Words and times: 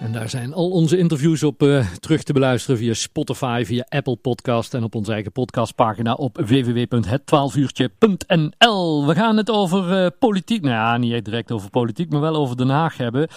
En 0.00 0.12
daar 0.12 0.28
zijn 0.28 0.54
al 0.54 0.70
onze 0.70 0.98
interviews 0.98 1.42
op 1.42 1.62
uh, 1.62 1.86
terug 1.98 2.22
te 2.22 2.32
beluisteren 2.32 2.78
via 2.78 2.94
Spotify, 2.94 3.62
via 3.66 3.86
Apple 3.88 4.16
Podcast 4.16 4.74
en 4.74 4.82
op 4.82 4.94
onze 4.94 5.12
eigen 5.12 5.32
podcastpagina 5.32 6.14
op 6.14 6.36
www.het12uurtje.nl. 6.36 9.06
We 9.06 9.14
gaan 9.14 9.36
het 9.36 9.50
over 9.50 10.02
uh, 10.02 10.06
politiek, 10.18 10.62
nou 10.62 10.74
ja, 10.74 10.96
niet 10.96 11.24
direct 11.24 11.52
over 11.52 11.70
politiek, 11.70 12.10
maar 12.10 12.20
wel 12.20 12.36
over 12.36 12.56
Den 12.56 12.68
Haag 12.68 12.96
hebben. 12.96 13.28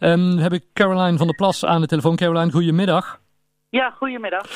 Um, 0.00 0.38
heb 0.38 0.52
ik 0.52 0.64
Caroline 0.72 1.18
van 1.18 1.26
der 1.26 1.36
Plas 1.36 1.64
aan 1.64 1.80
de 1.80 1.86
telefoon. 1.86 2.16
Caroline, 2.16 2.52
goedemiddag. 2.52 3.21
Ja, 3.72 3.90
goedemiddag. 3.90 4.46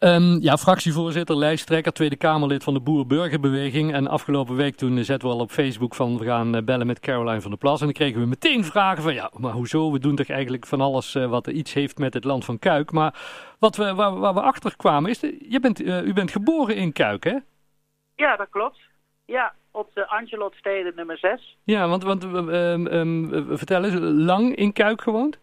Um, 0.00 0.40
ja, 0.40 0.56
fractievoorzitter, 0.56 1.36
lijsttrekker, 1.36 1.92
Tweede 1.92 2.16
Kamerlid 2.16 2.64
van 2.64 2.74
de 2.74 2.80
Boer-Burgerbeweging. 2.80 3.92
En 3.92 4.06
afgelopen 4.06 4.56
week 4.56 4.74
toen 4.74 5.04
zetten 5.04 5.28
we 5.28 5.34
al 5.34 5.40
op 5.40 5.50
Facebook 5.50 5.94
van 5.94 6.18
we 6.18 6.24
gaan 6.24 6.64
bellen 6.64 6.86
met 6.86 7.00
Caroline 7.00 7.40
van 7.40 7.50
der 7.50 7.58
Plas. 7.58 7.80
En 7.80 7.84
dan 7.84 7.94
kregen 7.94 8.20
we 8.20 8.26
meteen 8.26 8.64
vragen 8.64 9.02
van 9.02 9.14
ja, 9.14 9.30
maar 9.36 9.52
hoezo? 9.52 9.92
We 9.92 9.98
doen 9.98 10.16
toch 10.16 10.28
eigenlijk 10.28 10.66
van 10.66 10.80
alles 10.80 11.14
uh, 11.14 11.26
wat 11.26 11.46
er 11.46 11.52
iets 11.52 11.72
heeft 11.72 11.98
met 11.98 12.14
het 12.14 12.24
land 12.24 12.44
van 12.44 12.58
Kuik. 12.58 12.92
Maar 12.92 13.14
wat 13.58 13.76
we, 13.76 13.94
waar, 13.94 14.18
waar 14.18 14.34
we 14.34 14.40
achter 14.40 14.76
kwamen 14.76 15.10
is, 15.10 15.20
je 15.20 15.58
bent, 15.60 15.80
uh, 15.80 16.02
u 16.02 16.12
bent 16.12 16.30
geboren 16.30 16.76
in 16.76 16.92
Kuik, 16.92 17.24
hè? 17.24 17.38
Ja, 18.14 18.36
dat 18.36 18.48
klopt. 18.50 18.78
Ja, 19.24 19.54
op 19.70 19.90
de 19.94 20.08
Angelotstede 20.08 20.92
nummer 20.96 21.18
6. 21.18 21.56
Ja, 21.64 21.88
want, 21.88 22.02
want 22.02 22.24
um, 22.24 22.86
um, 22.86 23.46
vertel 23.56 23.84
eens, 23.84 23.96
lang 24.00 24.54
in 24.54 24.72
Kuik 24.72 25.02
gewoond? 25.02 25.42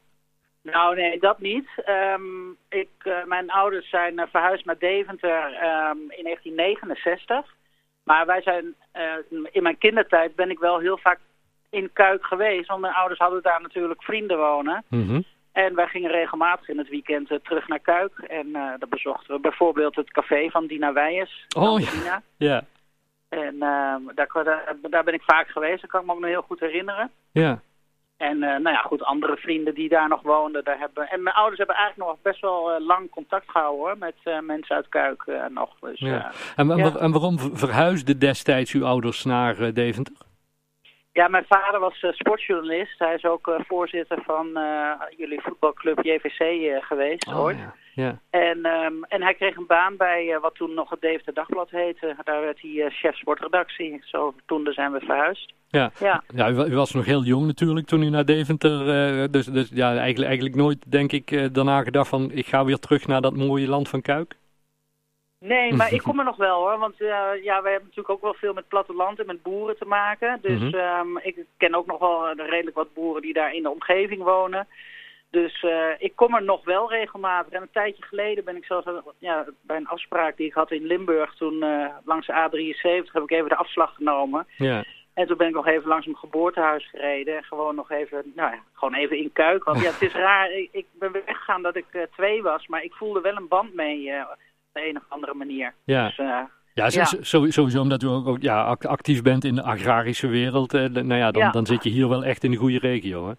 Nou, 0.63 0.95
nee, 0.95 1.19
dat 1.19 1.39
niet. 1.39 1.67
Um, 2.15 2.57
ik, 2.69 2.89
uh, 3.03 3.23
mijn 3.25 3.49
ouders 3.49 3.89
zijn 3.89 4.13
uh, 4.19 4.25
verhuisd 4.31 4.65
naar 4.65 4.77
Deventer 4.77 5.45
um, 5.45 5.99
in 6.11 6.23
1969. 6.23 7.55
Maar 8.03 8.25
wij 8.25 8.41
zijn, 8.41 8.75
uh, 8.95 9.41
in 9.51 9.63
mijn 9.63 9.77
kindertijd 9.77 10.35
ben 10.35 10.49
ik 10.49 10.59
wel 10.59 10.79
heel 10.79 10.97
vaak 10.97 11.19
in 11.69 11.89
Kuik 11.93 12.25
geweest. 12.25 12.67
Want 12.67 12.81
mijn 12.81 12.93
ouders 12.93 13.19
hadden 13.19 13.41
daar 13.41 13.61
natuurlijk 13.61 14.03
vrienden 14.03 14.37
wonen. 14.37 14.83
Mm 14.87 15.07
-hmm. 15.07 15.23
En 15.51 15.75
wij 15.75 15.87
gingen 15.87 16.11
regelmatig 16.11 16.69
in 16.69 16.77
het 16.77 16.89
weekend 16.89 17.27
terug 17.43 17.67
naar 17.67 17.79
Kuik. 17.79 18.17
En 18.17 18.51
dan 18.51 18.89
bezochten 18.89 19.35
we 19.35 19.41
bijvoorbeeld 19.41 19.95
het 19.95 20.11
café 20.11 20.49
van 20.49 20.67
Dina 20.67 20.93
Weijers. 20.93 21.45
Oh 21.57 21.79
ja. 21.79 22.21
Ja. 22.37 22.63
En 23.29 23.59
daar, 24.15 24.29
daar, 24.43 24.75
daar 24.89 25.03
ben 25.03 25.13
ik 25.13 25.21
vaak 25.21 25.47
geweest. 25.47 25.81
Dat 25.81 25.89
kan 25.89 25.99
ik 26.01 26.05
me 26.05 26.13
ook 26.13 26.19
nog 26.19 26.29
heel 26.29 26.41
goed 26.41 26.59
herinneren. 26.59 27.11
Ja. 27.31 27.61
En 28.21 28.35
uh, 28.35 28.41
nou 28.41 28.69
ja, 28.69 28.81
goed, 28.81 29.03
andere 29.03 29.37
vrienden 29.37 29.73
die 29.73 29.89
daar 29.89 30.07
nog 30.07 30.21
woonden. 30.21 30.63
Daar 30.63 30.79
hebben... 30.79 31.09
En 31.09 31.23
mijn 31.23 31.35
ouders 31.35 31.57
hebben 31.57 31.75
eigenlijk 31.75 32.09
nog 32.09 32.21
best 32.21 32.41
wel 32.41 32.73
uh, 32.73 32.87
lang 32.87 33.09
contact 33.09 33.49
gehouden 33.49 33.79
hoor, 33.79 33.97
met 33.97 34.15
uh, 34.23 34.39
mensen 34.39 34.75
uit 34.75 34.89
Kuik 34.89 35.25
nog. 35.49 35.69
Dus, 35.79 35.99
ja. 35.99 36.31
En, 36.55 36.67
ja. 36.67 36.95
en, 36.95 37.11
waarom 37.11 37.39
verhuisden 37.39 38.19
destijds 38.19 38.73
uw 38.73 38.85
ouders 38.85 39.25
naar 39.25 39.73
Deventer? 39.73 40.15
Ja, 41.13 41.27
mijn 41.27 41.45
vader 41.47 41.79
was 41.79 42.05
sportjournalist. 42.11 42.99
Hij 42.99 43.13
is 43.13 43.25
ook 43.25 43.51
voorzitter 43.67 44.21
van 44.25 44.59
jullie 45.17 45.41
voetbalclub 45.41 46.03
JVC 46.03 46.43
geweest 46.83 47.27
oh, 47.27 47.39
ooit. 47.39 47.57
Ja. 47.57 47.73
Ja. 47.93 48.19
En, 48.29 48.65
um, 48.65 49.03
en 49.03 49.21
hij 49.21 49.33
kreeg 49.33 49.55
een 49.55 49.65
baan 49.65 49.97
bij 49.97 50.25
uh, 50.25 50.41
wat 50.41 50.55
toen 50.55 50.73
nog 50.73 50.89
het 50.89 51.01
Deventer 51.01 51.33
Dagblad 51.33 51.69
heette. 51.69 52.15
Daar 52.23 52.41
werd 52.41 52.61
hij 52.61 52.71
uh, 52.71 52.85
chef 52.89 53.15
sportredactie. 53.15 54.01
Zo, 54.03 54.33
toen 54.45 54.67
zijn 54.71 54.91
we 54.91 54.99
verhuisd. 54.99 55.53
Ja, 55.67 55.91
ja. 55.99 56.23
ja 56.35 56.49
u, 56.49 56.63
u, 56.63 56.75
was 56.75 56.93
nog 56.93 57.05
heel 57.05 57.23
jong 57.23 57.45
natuurlijk 57.45 57.87
toen 57.87 58.03
u 58.03 58.09
naar 58.09 58.25
Deventer... 58.25 58.71
Uh, 58.71 59.25
dus, 59.31 59.45
dus 59.45 59.69
ja, 59.73 59.95
eigenlijk, 59.97 60.27
eigenlijk 60.27 60.55
nooit, 60.55 60.91
denk 60.91 61.11
ik, 61.11 61.53
daarna 61.53 61.83
gedacht 61.83 62.09
van... 62.09 62.31
ik 62.31 62.45
ga 62.45 62.65
weer 62.65 62.79
terug 62.79 63.07
naar 63.07 63.21
dat 63.21 63.35
mooie 63.35 63.67
land 63.67 63.89
van 63.89 64.01
Kuik? 64.01 64.35
Nee, 65.39 65.73
maar 65.77 65.93
ik 65.93 66.01
kom 66.01 66.19
er 66.19 66.25
nog 66.25 66.37
wel 66.37 66.59
hoor. 66.59 66.77
Want 66.77 66.97
ja, 66.97 67.61
wij 67.61 67.71
hebben 67.71 67.81
natuurlijk 67.83 68.09
ook 68.09 68.21
wel 68.21 68.33
veel 68.33 68.53
met 68.53 68.67
platteland 68.67 69.19
en 69.19 69.25
met 69.25 69.41
boeren 69.41 69.77
te 69.77 69.85
maken. 69.85 70.39
Dus 70.41 70.59
Mhm. 70.59 70.75
um, 70.75 71.17
ik 71.17 71.45
ken 71.57 71.75
ook 71.75 71.85
nog 71.85 71.99
wel 71.99 72.33
redelijk 72.35 72.75
wat 72.75 72.93
boeren 72.93 73.21
die 73.21 73.33
daar 73.33 73.53
in 73.53 73.63
de 73.63 73.69
omgeving 73.69 74.23
wonen. 74.23 74.67
Dus 75.31 75.63
uh, 75.63 75.71
ik 75.97 76.15
kom 76.15 76.35
er 76.35 76.43
nog 76.43 76.65
wel 76.65 76.89
regelmatig. 76.89 77.53
En 77.53 77.61
een 77.61 77.71
tijdje 77.71 78.03
geleden 78.03 78.43
ben 78.43 78.55
ik 78.55 78.65
zelfs 78.65 78.87
ja, 79.17 79.45
bij 79.61 79.77
een 79.77 79.87
afspraak 79.87 80.37
die 80.37 80.47
ik 80.47 80.53
had 80.53 80.71
in 80.71 80.85
Limburg. 80.85 81.35
Toen 81.35 81.53
uh, 81.53 81.85
langs 82.05 82.27
de 82.27 82.33
A73 82.33 83.11
heb 83.11 83.23
ik 83.23 83.31
even 83.31 83.49
de 83.49 83.55
afslag 83.55 83.95
genomen. 83.95 84.47
Ja. 84.57 84.83
En 85.13 85.27
toen 85.27 85.37
ben 85.37 85.47
ik 85.47 85.53
nog 85.53 85.67
even 85.67 85.87
langs 85.87 86.05
mijn 86.05 86.17
geboortehuis 86.17 86.89
gereden. 86.89 87.37
En 87.37 87.43
gewoon 87.43 87.75
nog 87.75 87.91
even, 87.91 88.31
nou 88.35 88.51
ja, 88.51 88.59
gewoon 88.73 88.93
even 88.93 89.17
in 89.17 89.31
Kuik. 89.33 89.63
Want 89.63 89.81
ja, 89.81 89.91
het 89.91 90.01
is 90.01 90.13
raar. 90.27 90.51
Ik, 90.51 90.69
ik 90.71 90.85
ben 90.93 91.11
weggegaan 91.11 91.61
dat 91.61 91.75
ik 91.75 91.85
uh, 91.91 92.01
twee 92.11 92.41
was. 92.41 92.67
Maar 92.67 92.83
ik 92.83 92.93
voelde 92.93 93.21
wel 93.21 93.35
een 93.35 93.47
band 93.47 93.73
mee 93.73 94.07
op 94.07 94.37
de 94.71 94.87
een 94.87 94.97
of 94.97 95.03
andere 95.07 95.33
manier. 95.33 95.73
Ja. 95.83 96.05
Dus, 96.05 96.15
ja, 96.15 96.49
ja. 96.73 97.05
sowieso 97.49 97.81
omdat 97.81 98.03
u 98.03 98.07
ook, 98.07 98.41
ja, 98.41 98.77
actief 98.79 99.21
bent 99.21 99.43
in 99.43 99.55
de 99.55 99.63
agrarische 99.63 100.27
wereld. 100.27 100.71
nou 100.71 101.13
ja, 101.13 101.31
dan, 101.31 101.41
ja. 101.41 101.51
dan 101.51 101.65
zit 101.65 101.83
je 101.83 101.89
hier 101.89 102.09
wel 102.09 102.23
echt 102.23 102.43
in 102.43 102.51
de 102.51 102.57
goede 102.57 102.79
regio, 102.79 103.27
hè? 103.27 103.33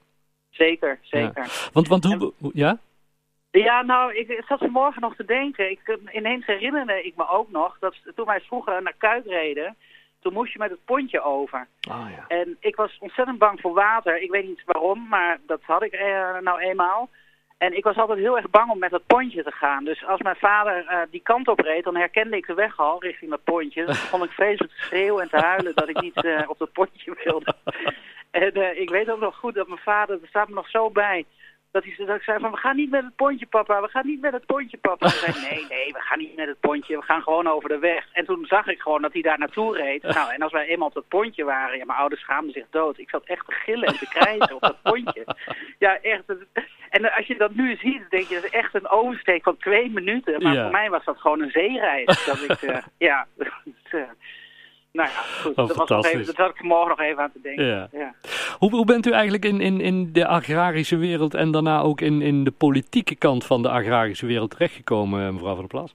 Zeker, 0.66 0.98
zeker. 1.02 1.42
Ja. 1.42 1.70
Want, 1.72 1.88
want 1.88 2.04
hoe, 2.04 2.32
en, 2.40 2.50
ja? 2.52 2.78
Ja, 3.50 3.82
nou, 3.82 4.14
ik 4.14 4.44
zat 4.48 4.58
vanmorgen 4.58 5.00
nog 5.00 5.16
te 5.16 5.24
denken. 5.24 5.70
Ik, 5.70 5.98
ineens 6.12 6.46
herinnerde 6.46 7.02
ik 7.02 7.16
me 7.16 7.28
ook 7.28 7.50
nog 7.50 7.76
dat 7.80 7.94
toen 8.14 8.26
wij 8.26 8.40
vroeger 8.40 8.82
naar 8.82 8.94
Kuik 8.98 9.26
reden, 9.26 9.76
toen 10.20 10.32
moest 10.32 10.52
je 10.52 10.58
met 10.58 10.70
het 10.70 10.84
pontje 10.84 11.20
over. 11.22 11.66
Oh, 11.90 12.06
ja. 12.16 12.24
En 12.28 12.56
ik 12.60 12.76
was 12.76 12.98
ontzettend 12.98 13.38
bang 13.38 13.60
voor 13.60 13.74
water. 13.74 14.22
Ik 14.22 14.30
weet 14.30 14.46
niet 14.46 14.62
waarom, 14.64 15.08
maar 15.08 15.38
dat 15.46 15.60
had 15.62 15.82
ik 15.82 15.92
uh, 15.92 16.38
nou 16.40 16.60
eenmaal. 16.60 17.08
En 17.62 17.76
ik 17.76 17.84
was 17.84 17.96
altijd 17.96 18.18
heel 18.18 18.36
erg 18.36 18.50
bang 18.50 18.70
om 18.70 18.78
met 18.78 18.90
dat 18.90 19.06
pontje 19.06 19.42
te 19.42 19.52
gaan. 19.52 19.84
Dus 19.84 20.06
als 20.06 20.20
mijn 20.20 20.36
vader 20.36 20.84
uh, 20.84 20.98
die 21.10 21.22
kant 21.22 21.48
op 21.48 21.60
reed, 21.60 21.84
dan 21.84 21.96
herkende 21.96 22.36
ik 22.36 22.46
de 22.46 22.54
weg 22.54 22.78
al 22.78 23.02
richting 23.02 23.30
dat 23.30 23.44
pontje. 23.44 23.84
Dan 23.84 23.94
begon 23.94 24.22
ik 24.22 24.30
vreselijk 24.30 24.72
te 24.72 24.80
schreeuwen 24.80 25.22
en 25.22 25.28
te 25.28 25.46
huilen 25.46 25.74
dat 25.74 25.88
ik 25.88 26.00
niet 26.00 26.24
uh, 26.24 26.42
op 26.46 26.58
dat 26.58 26.72
pontje 26.72 27.16
wilde. 27.24 27.54
En 28.30 28.58
uh, 28.58 28.80
ik 28.80 28.90
weet 28.90 29.10
ook 29.10 29.20
nog 29.20 29.36
goed 29.36 29.54
dat 29.54 29.66
mijn 29.66 29.80
vader, 29.80 30.18
er 30.22 30.28
staat 30.28 30.48
me 30.48 30.54
nog 30.54 30.68
zo 30.68 30.90
bij, 30.90 31.24
dat, 31.72 31.84
hij, 31.84 32.06
dat 32.06 32.16
ik 32.16 32.22
zei 32.22 32.38
van, 32.38 32.50
we 32.50 32.56
gaan 32.56 32.76
niet 32.76 32.90
met 32.90 33.04
het 33.04 33.16
pontje, 33.16 33.46
papa, 33.46 33.80
we 33.80 33.88
gaan 33.88 34.06
niet 34.06 34.20
met 34.20 34.32
het 34.32 34.46
pontje, 34.46 34.76
papa. 34.76 35.06
Hij 35.08 35.32
zei, 35.32 35.50
nee, 35.50 35.66
nee, 35.68 35.92
we 35.92 36.00
gaan 36.00 36.18
niet 36.18 36.36
met 36.36 36.48
het 36.48 36.60
pontje, 36.60 36.96
we 36.96 37.02
gaan 37.02 37.22
gewoon 37.22 37.46
over 37.46 37.68
de 37.68 37.78
weg. 37.78 38.08
En 38.12 38.24
toen 38.24 38.46
zag 38.46 38.66
ik 38.66 38.80
gewoon 38.80 39.02
dat 39.02 39.12
hij 39.12 39.22
daar 39.22 39.38
naartoe 39.38 39.76
reed. 39.76 40.02
Nou, 40.02 40.32
en 40.32 40.42
als 40.42 40.52
wij 40.52 40.66
eenmaal 40.66 40.88
op 40.88 40.94
dat 40.94 41.08
pontje 41.08 41.44
waren, 41.44 41.78
ja, 41.78 41.84
mijn 41.84 41.98
ouders 41.98 42.20
schaamden 42.20 42.52
zich 42.52 42.66
dood. 42.70 42.98
Ik 42.98 43.10
zat 43.10 43.24
echt 43.24 43.46
te 43.46 43.52
gillen 43.52 43.88
en 43.88 43.98
te 43.98 44.08
krijzen 44.08 44.54
op 44.54 44.60
dat 44.60 44.82
pontje. 44.82 45.26
Ja, 45.78 46.00
echt. 46.00 46.22
En 46.90 47.12
als 47.12 47.26
je 47.26 47.36
dat 47.36 47.54
nu 47.54 47.76
ziet, 47.76 48.10
denk 48.10 48.24
je, 48.24 48.34
dat 48.34 48.44
is 48.44 48.50
echt 48.50 48.74
een 48.74 48.88
oversteek 48.88 49.42
van 49.42 49.56
twee 49.56 49.90
minuten. 49.90 50.42
Maar 50.42 50.54
ja. 50.54 50.62
voor 50.62 50.72
mij 50.72 50.90
was 50.90 51.04
dat 51.04 51.20
gewoon 51.20 51.40
een 51.40 51.50
zeereis. 51.50 52.24
Dat 52.24 52.42
ik, 52.42 52.62
uh, 52.62 52.76
ja... 52.98 53.26
Nou 54.92 55.08
ja, 55.08 55.14
goed. 55.14 55.56
Oh, 55.56 55.66
dat, 55.66 55.76
was 55.76 55.88
nog 55.88 56.04
even, 56.06 56.26
dat 56.26 56.36
had 56.36 56.50
ik 56.50 56.56
vanmorgen 56.56 56.88
nog 56.88 57.00
even 57.00 57.22
aan 57.22 57.32
te 57.32 57.40
denken. 57.42 57.64
Ja. 57.66 57.88
Ja. 57.92 58.14
Hoe, 58.58 58.70
hoe 58.70 58.84
bent 58.84 59.06
u 59.06 59.10
eigenlijk 59.10 59.44
in, 59.44 59.60
in, 59.60 59.80
in 59.80 60.12
de 60.12 60.26
agrarische 60.26 60.96
wereld 60.96 61.34
en 61.34 61.50
daarna 61.50 61.80
ook 61.80 62.00
in, 62.00 62.22
in 62.22 62.44
de 62.44 62.50
politieke 62.50 63.14
kant 63.16 63.46
van 63.46 63.62
de 63.62 63.68
agrarische 63.68 64.26
wereld 64.26 64.50
terechtgekomen, 64.50 65.32
mevrouw 65.34 65.50
van 65.54 65.58
der 65.58 65.66
Plas? 65.66 65.94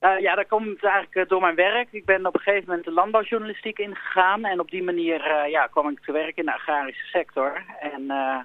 Uh, 0.00 0.20
ja, 0.20 0.34
dat 0.34 0.48
komt 0.48 0.84
eigenlijk 0.84 1.28
door 1.28 1.40
mijn 1.40 1.54
werk. 1.54 1.88
Ik 1.90 2.04
ben 2.04 2.26
op 2.26 2.34
een 2.34 2.40
gegeven 2.40 2.68
moment 2.68 2.84
de 2.84 2.92
landbouwjournalistiek 2.92 3.78
ingegaan. 3.78 4.44
En 4.44 4.60
op 4.60 4.70
die 4.70 4.82
manier 4.82 5.26
uh, 5.26 5.50
ja, 5.50 5.66
kwam 5.66 5.88
ik 5.88 6.00
te 6.00 6.12
werken 6.12 6.36
in 6.36 6.44
de 6.44 6.54
agrarische 6.54 7.06
sector. 7.06 7.62
En, 7.80 8.02
uh, 8.02 8.38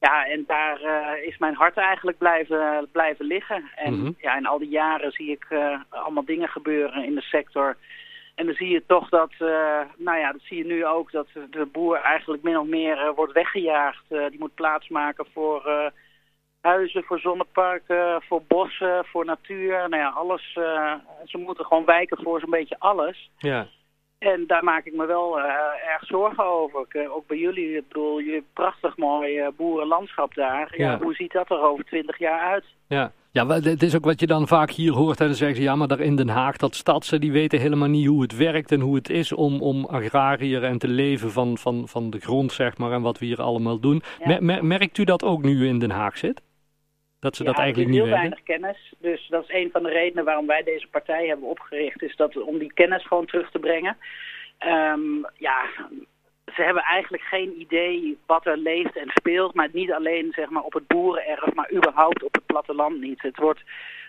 ja, 0.00 0.26
en 0.26 0.44
daar 0.46 0.80
is 1.24 1.38
mijn 1.38 1.54
hart 1.54 1.76
eigenlijk 1.76 2.18
blijven, 2.18 2.88
blijven 2.92 3.26
liggen. 3.26 3.70
En 3.76 3.92
Mhm. 3.92 4.00
mm 4.00 4.06
-hmm. 4.06 4.16
ja, 4.18 4.36
in 4.36 4.46
al 4.46 4.58
die 4.58 4.68
jaren 4.68 5.12
zie 5.12 5.30
ik 5.30 5.46
allemaal 5.88 6.24
dingen 6.24 6.48
gebeuren 6.48 7.04
in 7.04 7.14
de 7.14 7.22
sector... 7.22 7.76
En 8.36 8.46
dan 8.46 8.54
zie 8.54 8.68
je 8.68 8.82
toch 8.86 9.08
dat, 9.08 9.30
uh, 9.38 9.80
nou 9.96 10.18
ja, 10.18 10.32
dat 10.32 10.40
zie 10.40 10.56
je 10.58 10.64
nu 10.64 10.86
ook, 10.86 11.10
dat 11.10 11.26
de 11.50 11.68
boer 11.72 11.96
eigenlijk 11.96 12.42
min 12.42 12.58
of 12.58 12.66
meer 12.66 12.96
uh, 12.96 13.10
wordt 13.14 13.32
weggejaagd. 13.32 14.04
Uh, 14.08 14.28
die 14.28 14.38
moet 14.38 14.54
plaatsmaken 14.54 15.26
voor 15.32 15.92
huizen, 16.60 17.02
voor 17.02 17.18
zonneparken, 17.18 18.22
voor 18.22 18.42
bossen, 18.42 19.04
voor 19.04 19.24
natuur. 19.24 19.88
Nou 19.88 20.02
ja, 20.02 20.08
alles. 20.08 20.52
ze 21.24 21.38
moeten 21.38 21.64
gewoon 21.64 21.84
wijken 21.84 22.22
voor 22.22 22.40
zo'n 22.40 22.50
beetje 22.50 22.76
alles. 22.78 23.30
Ja. 23.38 23.66
En 24.18 24.46
daar 24.46 24.64
maak 24.64 24.84
ik 24.84 24.94
me 24.94 25.06
wel 25.06 25.40
erg 25.40 26.04
zorgen 26.04 26.44
over. 26.44 26.86
ook 27.08 27.26
bij 27.26 27.38
jullie, 27.38 27.76
ik 27.76 27.88
bedoel, 27.88 28.20
jullie 28.20 28.46
prachtig 28.52 28.96
mooi 28.96 29.50
boerenlandschap 29.56 30.34
daar. 30.34 30.74
Ja. 30.76 30.90
Ja. 30.90 30.98
hoe 30.98 31.14
ziet 31.14 31.32
dat 31.32 31.50
er 31.50 31.60
over 31.60 31.84
twintig 31.84 32.18
jaar 32.18 32.40
uit? 32.40 32.64
Ja. 32.88 33.12
Ja, 33.36 33.46
het 33.46 33.82
is 33.82 33.96
ook 33.96 34.04
wat 34.04 34.20
je 34.20 34.26
dan 34.26 34.46
vaak 34.46 34.70
hier 34.70 34.92
hoort. 34.92 35.20
En 35.20 35.26
dan 35.26 35.34
zeggen 35.34 35.56
ze, 35.56 35.62
ja, 35.62 35.74
maar 35.74 35.88
daar 35.88 36.00
in 36.00 36.16
Den 36.16 36.28
Haag, 36.28 36.56
dat 36.56 36.74
stadse, 36.74 37.18
die 37.18 37.32
weten 37.32 37.60
helemaal 37.60 37.88
niet 37.88 38.06
hoe 38.06 38.22
het 38.22 38.36
werkt 38.36 38.72
en 38.72 38.80
hoe 38.80 38.94
het 38.94 39.10
is 39.10 39.32
om, 39.32 39.60
om 39.60 39.84
agrariër 39.84 40.64
en 40.64 40.78
te 40.78 40.88
leven 40.88 41.30
van, 41.30 41.58
van, 41.58 41.88
van 41.88 42.10
de 42.10 42.20
grond, 42.20 42.52
zeg 42.52 42.78
maar, 42.78 42.92
en 42.92 43.02
wat 43.02 43.18
we 43.18 43.26
hier 43.26 43.42
allemaal 43.42 43.80
doen. 43.80 44.02
Ja. 44.24 44.38
Mer 44.40 44.64
merkt 44.64 44.98
u 44.98 45.04
dat 45.04 45.24
ook 45.24 45.42
nu 45.42 45.50
u 45.50 45.66
in 45.66 45.78
Den 45.78 45.90
Haag 45.90 46.18
zit? 46.18 46.42
Dat 47.20 47.36
ze 47.36 47.42
ja, 47.42 47.50
dat 47.50 47.58
eigenlijk 47.58 47.90
niet 47.90 48.00
heel 48.00 48.08
weten? 48.08 48.20
weinig 48.20 48.42
kennis. 48.42 48.94
Dus 48.98 49.26
dat 49.28 49.42
is 49.48 49.54
een 49.54 49.70
van 49.72 49.82
de 49.82 49.88
redenen 49.88 50.24
waarom 50.24 50.46
wij 50.46 50.62
deze 50.62 50.86
partij 50.86 51.26
hebben 51.26 51.48
opgericht. 51.48 52.02
Is 52.02 52.16
dat 52.16 52.42
om 52.42 52.58
die 52.58 52.72
kennis 52.72 53.06
gewoon 53.06 53.26
terug 53.26 53.50
te 53.50 53.58
brengen. 53.58 53.96
Um, 54.66 55.26
ja, 55.34 55.64
ze 56.54 56.62
hebben 56.62 56.82
eigenlijk 56.82 57.22
geen 57.22 57.60
idee 57.60 58.18
wat 58.26 58.46
er 58.46 58.56
leeft 58.56 58.96
en 58.96 59.10
speelt. 59.14 59.54
Maar 59.54 59.68
niet 59.72 59.92
alleen 59.92 60.32
zeg 60.32 60.50
maar, 60.50 60.62
op 60.62 60.72
het 60.72 60.86
boerenerf, 60.86 61.54
maar 61.54 61.72
überhaupt 61.72 62.22
op 62.22 62.34
het 62.34 62.46
platteland 62.46 63.00
niet. 63.00 63.22
Het 63.22 63.36
wordt, 63.36 63.60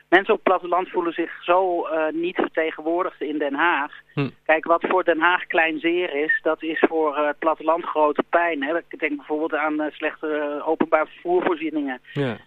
mensen 0.09 0.33
op 0.33 0.39
het 0.39 0.47
platteland 0.47 0.89
voelen 0.89 1.13
zich 1.13 1.43
zo 1.43 1.87
uh, 1.87 2.07
niet 2.11 2.35
vertegenwoordigd 2.35 3.21
in 3.21 3.37
Den 3.37 3.53
Haag. 3.53 3.91
Hm. 4.13 4.29
Kijk, 4.45 4.65
wat 4.65 4.85
voor 4.87 5.03
Den 5.03 5.19
Haag 5.19 5.47
klein 5.47 5.79
zeer 5.79 6.15
is, 6.15 6.39
dat 6.41 6.63
is 6.63 6.83
voor 6.87 7.17
uh, 7.17 7.27
het 7.27 7.39
platteland 7.39 7.83
grote 7.83 8.23
pijn. 8.29 8.63
Hè. 8.63 8.77
Ik 8.77 8.99
denk 8.99 9.15
bijvoorbeeld 9.15 9.55
aan 9.55 9.81
uh, 9.81 9.91
slechte 9.91 10.61
openbaar 10.65 11.07
vervoervoorzieningen. 11.07 12.01
Ja. 12.13 12.37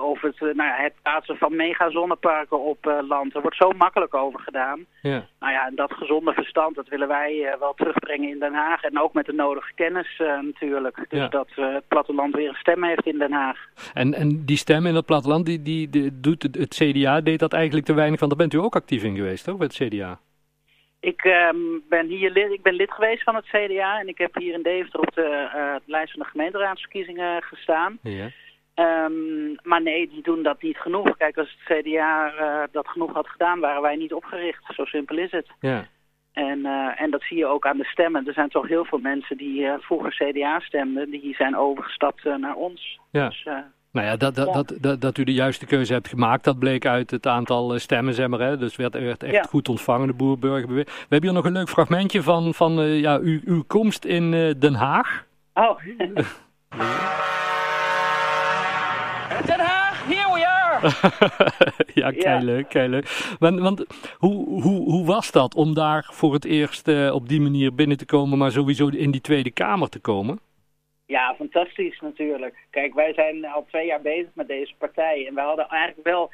Of 0.00 0.20
het, 0.20 0.40
nou 0.40 0.56
ja, 0.56 0.76
het 0.76 0.92
plaatsen 1.02 1.36
van 1.36 1.56
megazonneparken 1.56 2.60
op 2.60 2.86
uh, 2.86 2.98
land. 3.08 3.34
Er 3.34 3.40
wordt 3.40 3.56
zo 3.56 3.72
makkelijk 3.72 4.14
over 4.14 4.40
gedaan. 4.40 4.84
Ja. 5.02 5.26
Nou 5.40 5.52
ja, 5.52 5.70
dat 5.74 5.92
gezonde 5.92 6.32
verstand, 6.32 6.74
dat 6.74 6.88
willen 6.88 7.08
wij 7.08 7.34
uh, 7.34 7.58
wel 7.58 7.74
terugbrengen 7.74 8.28
in 8.28 8.38
Den 8.38 8.54
Haag. 8.54 8.82
En 8.82 9.00
ook 9.00 9.12
met 9.12 9.26
de 9.26 9.32
nodige 9.32 9.72
kennis 9.74 10.18
uh, 10.18 10.40
natuurlijk. 10.40 10.96
Dus 11.08 11.18
ja. 11.18 11.28
dat 11.28 11.48
het 11.54 11.88
platteland 11.88 12.34
weer 12.34 12.48
een 12.48 12.54
stem 12.54 12.84
heeft 12.84 13.06
in 13.06 13.18
Den 13.18 13.32
Haag. 13.32 13.58
En, 13.94 14.14
en 14.14 14.44
die 14.44 14.56
stem 14.56 14.86
in 14.86 14.94
het 14.94 15.06
platteland, 15.06 15.46
die, 15.46 15.62
die, 15.62 15.90
die 15.90 16.20
doet 16.20 16.42
het, 16.42 16.54
het, 16.54 16.74
CDA 16.74 17.20
deed 17.20 17.38
dat 17.38 17.52
eigenlijk 17.52 17.86
te 17.86 17.94
weinig 17.94 18.18
van. 18.18 18.28
Daar 18.28 18.38
bent 18.38 18.54
u 18.54 18.58
ook 18.58 18.76
actief 18.76 19.02
in 19.02 19.16
geweest, 19.16 19.44
toch, 19.44 19.56
bij 19.56 19.66
het 19.66 19.88
CDA? 19.88 20.20
Ik 21.00 21.24
um, 21.24 21.82
ben 21.88 22.06
hier 22.06 22.30
lid, 22.30 22.52
ik 22.52 22.62
ben 22.62 22.74
lid 22.74 22.92
geweest 22.92 23.22
van 23.22 23.34
het 23.34 23.44
CDA. 23.44 24.00
En 24.00 24.08
ik 24.08 24.18
heb 24.18 24.34
hier 24.34 24.54
in 24.54 24.62
Deventer 24.62 25.00
op 25.00 25.14
de 25.14 25.80
lijst 25.84 26.12
van 26.12 26.22
de 26.22 26.28
gemeenteraadsverkiezingen 26.28 27.42
gestaan. 27.42 27.98
Ja. 28.02 28.28
Um, 28.80 29.56
maar 29.62 29.82
nee, 29.82 30.08
die 30.08 30.22
doen 30.22 30.42
dat 30.42 30.62
niet 30.62 30.76
genoeg. 30.76 31.16
Kijk, 31.16 31.38
als 31.38 31.56
het 31.58 31.82
CDA 31.82 32.32
uh, 32.40 32.62
dat 32.72 32.88
genoeg 32.88 33.12
had 33.12 33.28
gedaan, 33.28 33.60
waren 33.60 33.82
wij 33.82 33.96
niet 33.96 34.12
opgericht. 34.12 34.64
Zo 34.74 34.84
simpel 34.84 35.18
is 35.18 35.30
het. 35.30 35.46
Ja. 35.60 35.86
En, 36.32 36.58
uh, 36.58 37.00
en 37.00 37.10
dat 37.10 37.22
zie 37.22 37.36
je 37.36 37.46
ook 37.46 37.66
aan 37.66 37.76
de 37.76 37.84
stemmen. 37.84 38.26
Er 38.26 38.32
zijn 38.32 38.48
toch 38.48 38.68
heel 38.68 38.84
veel 38.84 38.98
mensen 38.98 39.36
die 39.36 39.60
uh, 39.60 39.74
vroeger 39.78 40.10
CDA 40.10 40.60
stemden, 40.60 41.10
die 41.10 41.34
zijn 41.34 41.56
overgestapt 41.56 42.24
naar 42.24 42.54
ons. 42.54 42.98
Ja. 43.10 43.28
Dus, 43.28 43.44
nou 43.92 44.06
ja 44.06 44.16
dat, 44.16 44.34
dat, 44.34 44.46
ja. 44.46 44.52
Dat, 44.52 44.74
dat, 44.80 45.00
dat, 45.00 45.18
u 45.18 45.24
de 45.24 45.32
juiste 45.32 45.66
keuze 45.66 45.92
hebt 45.92 46.08
gemaakt, 46.08 46.44
dat 46.44 46.58
bleek 46.58 46.86
uit 46.86 47.10
het 47.10 47.26
aantal 47.26 47.78
stemmen, 47.78 48.14
zeg 48.14 48.28
maar. 48.28 48.40
Hè? 48.40 48.58
Dus 48.58 48.76
werd, 48.76 48.94
werd 48.94 49.22
echt 49.22 49.34
ja. 49.34 49.42
goed 49.42 49.68
ontvangen, 49.68 50.06
de 50.06 50.14
boerburgerbeweging. 50.14 50.94
We 50.94 51.06
hebben 51.08 51.30
hier 51.30 51.38
nog 51.38 51.44
een 51.44 51.58
leuk 51.58 51.68
fragmentje 51.68 52.22
van, 52.22 52.54
van 52.54 52.72
ja, 52.82 53.18
uw, 53.18 53.40
uw 53.44 53.62
komst 53.66 54.04
in 54.04 54.30
Den 54.58 54.74
Haag. 54.74 55.26
Oh. 55.54 55.80
Den 59.30 59.60
Haag, 59.60 60.06
here 60.06 60.32
we 60.34 60.46
are! 60.46 60.80
ja, 62.00 62.10
kei 62.10 62.44
leuk, 62.44 62.68
kei 62.68 62.88
leuk. 62.88 63.06
Want, 63.38 63.60
want 63.60 63.84
hoe, 64.18 64.62
hoe, 64.62 64.90
hoe 64.90 65.06
was 65.06 65.30
dat 65.30 65.54
om 65.54 65.74
daar 65.74 66.08
voor 66.12 66.32
het 66.32 66.44
eerst 66.44 66.88
uh, 66.88 67.14
op 67.14 67.28
die 67.28 67.40
manier 67.40 67.74
binnen 67.74 67.96
te 67.96 68.06
komen, 68.06 68.38
maar 68.38 68.50
sowieso 68.50 68.88
in 68.88 69.10
die 69.10 69.20
Tweede 69.20 69.50
Kamer 69.50 69.88
te 69.88 70.00
komen? 70.00 70.40
Ja, 71.06 71.34
fantastisch 71.34 72.00
natuurlijk. 72.00 72.66
Kijk, 72.70 72.94
wij 72.94 73.12
zijn 73.12 73.44
al 73.44 73.64
twee 73.68 73.86
jaar 73.86 74.00
bezig 74.00 74.30
met 74.34 74.48
deze 74.48 74.74
partij 74.78 75.26
en 75.26 75.34
wij 75.34 75.44
hadden 75.44 75.68
eigenlijk 75.68 76.06
wel 76.06 76.30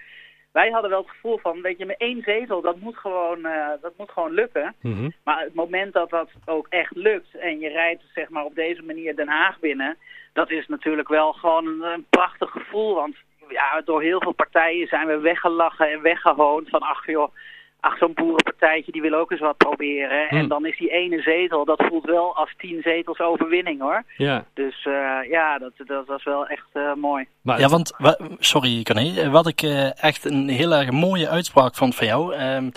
wij 0.52 0.70
hadden 0.70 0.90
wel 0.90 1.00
het 1.00 1.10
gevoel 1.10 1.38
van, 1.38 1.62
weet 1.62 1.78
je, 1.78 1.86
met 1.86 1.98
één 1.98 2.22
zetel, 2.22 2.60
dat 2.60 2.80
moet 2.80 2.96
gewoon, 2.96 3.38
uh, 3.38 3.68
dat 3.80 3.92
moet 3.96 4.10
gewoon 4.10 4.32
lukken. 4.32 4.74
Mm 4.80 4.92
-hmm. 4.92 5.12
Maar 5.24 5.40
het 5.40 5.54
moment 5.54 5.92
dat 5.92 6.10
dat 6.10 6.28
ook 6.44 6.66
echt 6.68 6.96
lukt 6.96 7.34
en 7.34 7.58
je 7.58 7.68
rijdt 7.68 8.02
zeg 8.14 8.28
maar 8.28 8.44
op 8.44 8.54
deze 8.54 8.82
manier 8.82 9.16
Den 9.16 9.28
Haag 9.28 9.58
binnen, 9.60 9.96
dat 10.36 10.50
is 10.50 10.66
natuurlijk 10.66 11.08
wel 11.08 11.32
gewoon 11.32 11.66
een, 11.66 11.82
een 11.82 12.06
prachtig 12.10 12.50
gevoel. 12.50 12.94
Want 12.94 13.16
ja, 13.48 13.82
door 13.84 14.02
heel 14.02 14.20
veel 14.20 14.32
partijen 14.32 14.86
zijn 14.86 15.06
we 15.06 15.18
weggelachen 15.18 15.92
en 15.92 16.02
weggehoond 16.02 16.68
van, 16.68 16.80
ach 16.80 17.06
joh, 17.06 17.34
ach, 17.80 17.98
zo'n 17.98 18.14
boerenpartijtje 18.14 18.92
die 18.92 19.02
wil 19.02 19.14
ook 19.14 19.30
eens 19.30 19.40
wat 19.40 19.56
proberen. 19.56 20.28
En 20.28 20.48
dan 20.48 20.66
is 20.66 20.78
die 20.78 20.90
ene 20.90 21.20
zetel, 21.20 21.64
dat 21.64 21.84
voelt 21.88 22.04
wel 22.04 22.36
als 22.36 22.54
tien 22.56 22.82
zetels 22.82 23.20
overwinning 23.20 23.80
hoor. 23.80 24.02
Ja. 24.16 24.44
Dus 24.54 24.84
uh, 24.84 25.18
ja, 25.28 25.58
dat, 25.58 25.72
dat 25.76 26.06
was 26.06 26.24
wel 26.24 26.46
echt 26.46 26.68
uh, 26.74 26.94
mooi. 26.94 27.26
Maar, 27.42 27.60
ja, 27.60 27.68
want, 27.68 27.92
sorry 28.38 28.82
Corné, 28.82 29.30
wat 29.30 29.46
ik 29.46 29.62
uh, 29.62 30.02
echt 30.02 30.24
een 30.24 30.48
heel 30.48 30.72
erg 30.72 30.90
mooie 30.90 31.28
uitspraak 31.28 31.74
vond 31.74 31.94
van 31.94 32.06
jou. 32.06 32.34
Eén 32.34 32.72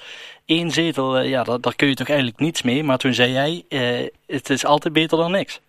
ehm, 0.46 0.70
zetel, 0.70 1.20
ja, 1.22 1.44
daar, 1.44 1.62
daar 1.62 1.76
kun 1.76 1.88
je 1.88 1.96
toch 1.96 2.10
eigenlijk 2.10 2.40
niets 2.40 2.62
mee. 2.62 2.84
Maar 2.84 2.98
toen 2.98 3.14
zei 3.14 3.32
jij, 3.32 3.64
het 4.28 4.50
is 4.50 4.66
altijd 4.66 4.94
beter 4.94 5.18
dan 5.18 5.32
niks. 5.32 5.62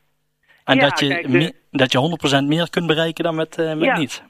En 0.65 0.77
ja, 0.77 0.89
dat, 0.89 1.01
je 1.01 1.09
kijk. 1.09 1.59
Dat 1.71 1.93
je 1.93 2.41
100% 2.43 2.47
meer 2.47 2.71
kunt 2.71 2.87
bereiken 2.87 3.25
dan 3.25 3.35
met, 3.35 3.57
met 3.57 3.81
ja. 3.81 3.99
niets. 3.99 4.23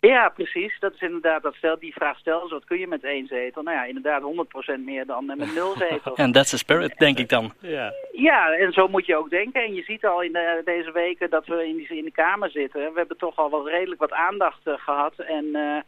Ja, 0.00 0.28
precies. 0.28 0.78
Dat 0.80 0.94
is 0.94 1.00
inderdaad, 1.00 1.42
dat 1.42 1.54
stel, 1.54 1.78
die 1.78 1.92
vraag 1.92 2.18
stelt, 2.18 2.50
wat 2.50 2.64
kun 2.64 2.78
je 2.78 2.86
met 2.86 3.04
één 3.04 3.26
zetel? 3.26 3.62
Nou 3.62 3.76
ja, 3.76 3.84
inderdaad 3.84 4.22
100% 4.22 4.84
meer 4.84 5.06
dan 5.06 5.26
met 5.26 5.38
nul 5.54 5.74
zetels. 5.76 6.18
En 6.18 6.32
that's 6.32 6.50
the 6.50 6.58
spirit, 6.58 6.98
denk 6.98 7.18
ik 7.18 7.28
dan. 7.28 7.52
Ja. 7.60 7.92
ja, 8.12 8.52
en 8.52 8.72
zo 8.72 8.88
moet 8.88 9.06
je 9.06 9.16
ook 9.16 9.30
denken. 9.30 9.62
En 9.62 9.74
je 9.74 9.82
ziet 9.82 10.04
al 10.04 10.22
in 10.22 10.32
de, 10.32 10.62
deze 10.64 10.92
weken 10.92 11.30
dat 11.30 11.46
we 11.46 11.68
in, 11.68 11.76
die, 11.76 11.88
in 11.88 12.04
de 12.04 12.10
Kamer 12.10 12.50
zitten. 12.50 12.92
We 12.92 12.98
hebben 12.98 13.16
toch 13.16 13.36
al 13.36 13.50
wel 13.50 13.68
redelijk 13.68 14.00
wat 14.00 14.12
aandacht 14.12 14.66
uh, 14.66 14.74
gehad. 14.76 15.18
En, 15.18 15.44
uh, 15.44 15.80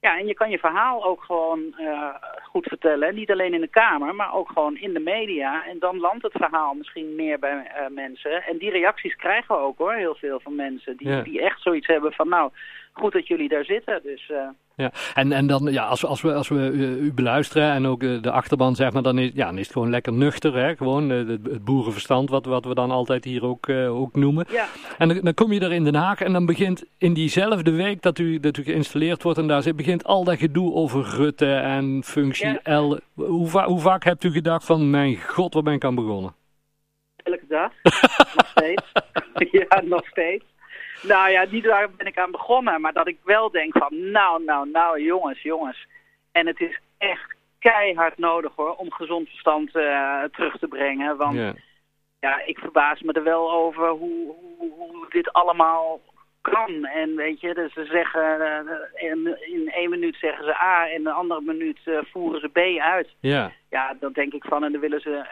ja, 0.00 0.18
en 0.18 0.26
je 0.26 0.34
kan 0.34 0.50
je 0.50 0.58
verhaal 0.58 1.04
ook 1.04 1.22
gewoon 1.22 1.74
uh, 1.78 2.14
goed 2.54 2.68
vertellen. 2.68 3.14
Niet 3.14 3.30
alleen 3.30 3.54
in 3.54 3.60
de 3.60 3.76
Kamer, 3.80 4.14
maar 4.14 4.34
ook 4.34 4.48
gewoon 4.48 4.76
in 4.76 4.92
de 4.92 5.00
media. 5.00 5.66
En 5.66 5.78
dan 5.78 5.98
landt 5.98 6.22
het 6.22 6.32
verhaal 6.32 6.74
misschien 6.74 7.14
meer 7.14 7.38
bij 7.38 7.70
mensen. 7.88 8.42
En 8.42 8.58
die 8.58 8.70
reacties 8.70 9.16
krijgen 9.16 9.54
we 9.54 9.60
ook 9.60 9.78
hoor, 9.78 9.94
heel 9.94 10.14
veel 10.14 10.40
van 10.40 10.54
mensen. 10.54 10.96
Die, 10.96 11.08
ja. 11.08 11.22
die 11.22 11.40
echt 11.40 11.62
zoiets 11.62 11.86
hebben 11.86 12.12
van 12.12 12.28
nou 12.28 12.50
goed 12.92 13.12
dat 13.12 13.26
jullie 13.26 13.48
daar 13.48 13.64
zitten. 13.64 14.00
Dus, 14.02 14.28
uh... 14.28 14.48
Ja, 14.76 14.92
en, 15.14 15.32
en 15.32 15.46
dan, 15.46 15.72
ja, 15.72 15.84
als, 15.84 16.04
als 16.04 16.22
we, 16.22 16.34
als 16.34 16.48
we 16.48 16.70
u 17.00 17.12
beluisteren 17.12 17.70
en 17.70 17.86
ook 17.86 18.00
de, 18.00 18.20
de 18.20 18.30
achterban, 18.30 18.74
zeg 18.74 18.92
maar, 18.92 19.02
dan 19.02 19.18
is, 19.18 19.30
ja, 19.34 19.46
dan 19.46 19.58
is 19.58 19.64
het 19.64 19.72
gewoon 19.72 19.90
lekker 19.90 20.12
nuchter, 20.12 20.56
hè? 20.56 20.76
Gewoon 20.76 21.08
het, 21.08 21.28
het 21.28 21.64
boerenverstand, 21.64 22.30
wat, 22.30 22.44
wat 22.44 22.64
we 22.64 22.74
dan 22.74 22.90
altijd 22.90 23.24
hier 23.24 23.44
ook, 23.44 23.68
ook 23.68 24.14
noemen. 24.14 24.46
Ja. 24.48 24.66
En 24.98 25.08
dan, 25.08 25.20
dan, 25.22 25.34
kom 25.34 25.52
je 25.52 25.60
er 25.60 25.72
in 25.72 25.84
Den 25.84 25.94
Haag 25.94 26.20
en 26.20 26.32
dan 26.32 26.46
begint 26.46 26.84
in 26.98 27.14
diezelfde 27.14 27.70
week 27.70 28.02
dat 28.02 28.18
u, 28.18 28.40
dat 28.40 28.56
u 28.56 28.62
geïnstalleerd 28.62 29.22
wordt 29.22 29.38
en 29.38 29.46
daar 29.46 29.62
zit, 29.62 29.76
begint 29.76 30.04
al 30.04 30.24
dat 30.24 30.38
gedoe 30.38 30.72
over 30.72 31.04
Rutte 31.04 31.54
en 31.54 32.02
functie 32.04 32.58
ja. 32.62 32.80
L. 32.80 32.98
Hoe, 33.14 33.48
va 33.48 33.64
hoe 33.64 33.80
vaak 33.80 34.04
hebt 34.04 34.24
u 34.24 34.30
gedacht 34.30 34.64
van, 34.64 34.90
mijn 34.90 35.20
god, 35.20 35.54
waar 35.54 35.62
ben 35.62 35.74
ik 35.74 35.84
aan 35.84 35.94
begonnen? 35.94 36.34
Elke 37.16 37.46
dag, 37.48 37.72
nog 38.36 38.46
steeds. 38.46 38.92
ja, 39.68 39.82
nog 39.84 40.06
steeds. 40.06 40.44
Nou 41.02 41.30
ja, 41.30 41.44
niet 41.50 41.64
daar 41.64 41.90
ben 41.90 42.06
ik 42.06 42.18
aan 42.18 42.30
begonnen, 42.30 42.80
maar 42.80 42.92
dat 42.92 43.08
ik 43.08 43.18
wel 43.24 43.50
denk 43.50 43.78
van, 43.78 44.10
nou, 44.10 44.44
nou, 44.44 44.70
nou, 44.70 45.02
jongens, 45.02 45.42
jongens. 45.42 45.86
En 46.32 46.46
het 46.46 46.60
is 46.60 46.80
echt 46.98 47.34
keihard 47.58 48.18
nodig 48.18 48.52
hoor, 48.56 48.74
om 48.74 48.92
gezond 48.92 49.28
verstand 49.28 49.76
uh, 49.76 50.22
terug 50.22 50.58
te 50.58 50.68
brengen. 50.68 51.16
Want 51.16 51.54
ja, 52.20 52.42
ik 52.44 52.58
verbaas 52.58 53.00
me 53.00 53.12
er 53.12 53.22
wel 53.22 53.52
over 53.52 53.88
hoe, 53.88 54.34
hoe, 54.58 54.72
hoe 54.76 55.06
dit 55.08 55.32
allemaal 55.32 56.00
kan. 56.40 56.84
En 56.84 57.16
weet 57.16 57.40
je, 57.40 57.54
dus 57.54 57.72
ze 57.72 57.84
zeggen, 57.84 58.40
uh, 58.40 59.10
in, 59.10 59.38
in 59.40 59.70
één 59.70 59.90
minuut 59.90 60.16
zeggen 60.16 60.44
ze 60.44 60.62
A 60.62 60.86
en 60.86 60.94
in 60.94 61.04
de 61.04 61.10
andere 61.10 61.40
minuut 61.40 61.78
uh, 61.84 61.98
voeren 62.12 62.40
ze 62.40 62.48
B 62.48 62.80
uit. 62.80 63.08
Ja. 63.20 63.52
Ja, 63.70 63.96
dan 64.00 64.12
denk 64.12 64.32
ik 64.32 64.44
van, 64.44 64.64
en 64.64 64.72
dan 64.72 64.80
willen 64.80 65.00
ze 65.00 65.24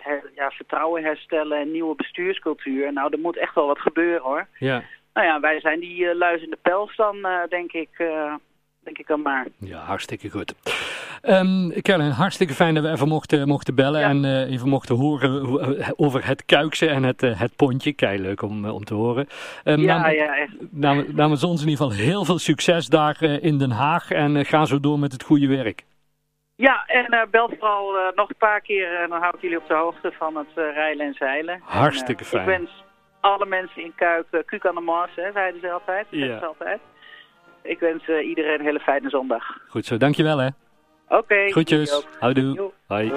her, 0.00 0.30
ja, 0.34 0.50
vertrouwen 0.50 1.02
herstellen 1.02 1.58
en 1.58 1.70
nieuwe 1.70 1.94
bestuurscultuur. 1.94 2.92
Nou, 2.92 3.12
er 3.12 3.18
moet 3.18 3.36
echt 3.36 3.54
wel 3.54 3.66
wat 3.66 3.80
gebeuren 3.80 4.22
hoor. 4.22 4.46
Ja. 4.58 4.82
Nou 5.18 5.30
ja, 5.30 5.40
wij 5.40 5.60
zijn 5.60 5.80
die 5.80 6.00
uh, 6.00 6.14
luis 6.14 6.42
in 6.42 6.50
de 6.50 6.58
pels 6.62 6.96
dan, 6.96 7.16
uh, 7.16 7.46
denk 7.48 7.72
ik... 7.72 7.88
Uh, 7.98 8.34
denk 8.82 8.98
ik 8.98 9.06
dan 9.06 9.22
maar. 9.22 9.46
Ja, 9.58 9.78
hartstikke 9.78 10.30
goed. 10.30 10.54
Um, 11.22 11.72
Caroline, 11.82 12.12
hartstikke 12.12 12.54
fijn 12.54 12.74
dat 12.74 12.84
we 12.84 12.90
even 12.90 13.08
mochten, 13.08 13.48
mochten 13.48 13.74
bellen 13.74 14.00
ja. 14.00 14.08
en 14.08 14.24
uh, 14.24 14.52
even 14.52 14.68
mochten 14.68 14.94
horen 14.94 15.96
over 15.98 16.26
het 16.26 16.44
kuikse 16.44 16.88
en 16.88 17.02
het, 17.02 17.22
uh, 17.22 17.40
het 17.40 17.56
pontje. 17.56 17.92
Kei 17.92 18.18
leuk 18.18 18.42
om, 18.42 18.68
om 18.68 18.84
te 18.84 18.94
horen. 18.94 19.28
Um, 19.64 19.80
ja, 19.80 19.96
namen, 19.96 20.14
ja, 20.14 20.36
echt. 20.36 20.52
Namens, 20.70 21.12
namens 21.12 21.44
ons 21.44 21.62
in 21.62 21.68
ieder 21.68 21.86
geval 21.86 22.04
heel 22.04 22.24
veel 22.24 22.38
succes 22.38 22.86
daar 22.86 23.16
uh, 23.20 23.42
in 23.42 23.58
Den 23.58 23.70
Haag 23.70 24.10
en 24.10 24.44
ga 24.44 24.64
zo 24.64 24.80
door 24.80 24.98
met 24.98 25.12
het 25.12 25.22
goede 25.22 25.46
werk. 25.46 25.84
Ja, 26.54 26.86
en 26.86 27.28
bel 27.30 27.48
vooral 27.48 28.12
nog 28.14 28.28
een 28.28 28.36
paar 28.38 28.60
keer 28.60 29.00
en 29.02 29.08
dan 29.08 29.20
hou 29.20 29.34
ik 29.34 29.42
jullie 29.42 29.58
op 29.58 29.68
de 29.68 29.74
hoogte 29.74 30.12
van 30.18 30.36
het 30.36 30.52
rijlen 30.54 31.06
en 31.06 31.14
zeilen. 31.14 31.60
Hartstikke 31.64 32.22
en, 32.22 32.28
fijn. 32.28 32.42
Ik 32.42 32.58
wens 32.58 32.70
alle 33.20 33.46
mensen 33.46 33.82
in 33.82 33.92
Kuik, 33.94 34.26
uh, 34.30 34.40
Kuuk 34.44 34.66
aan 34.66 34.74
de 34.74 34.80
Mars, 34.80 35.14
hè, 35.14 35.32
zeiden 35.32 35.60
ze 35.60 35.70
altijd. 35.70 36.06
Ja. 36.10 36.38
Ze 36.38 36.46
altijd. 36.46 36.80
Ik 37.62 37.78
wens 37.78 38.08
uh, 38.08 38.28
iedereen 38.28 38.58
een 38.58 38.64
hele 38.64 38.80
fijne 38.80 39.08
zondag. 39.08 39.44
Goed 39.68 39.86
zo, 39.86 39.96
dankjewel 39.96 40.38
hè. 40.38 40.48
Oké. 41.08 41.16
Okay, 41.16 41.50
Groetjes. 41.50 42.06
Houdoe. 42.18 42.70
Hoi. 42.86 43.12